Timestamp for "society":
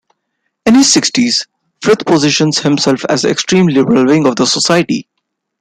4.49-5.07